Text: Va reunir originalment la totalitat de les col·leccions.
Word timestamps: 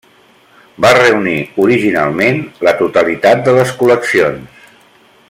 Va 0.85 0.93
reunir 0.97 1.35
originalment 1.65 2.41
la 2.69 2.75
totalitat 2.83 3.47
de 3.49 3.55
les 3.59 3.79
col·leccions. 3.83 4.69